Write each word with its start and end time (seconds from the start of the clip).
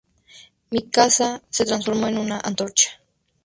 Mi 0.71 0.81
caza 0.89 1.43
se 1.51 1.63
transformó 1.63 2.07
en 2.07 2.17
una 2.17 2.39
antorcha. 2.43 2.89